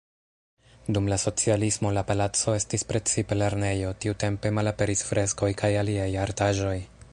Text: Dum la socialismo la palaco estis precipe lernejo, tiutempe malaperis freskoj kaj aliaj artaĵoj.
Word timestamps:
Dum 0.95 1.09
la 1.11 1.17
socialismo 1.23 1.91
la 1.97 2.03
palaco 2.11 2.55
estis 2.61 2.87
precipe 2.93 3.39
lernejo, 3.41 3.93
tiutempe 4.07 4.55
malaperis 4.61 5.07
freskoj 5.13 5.53
kaj 5.63 5.73
aliaj 5.83 6.11
artaĵoj. 6.27 6.77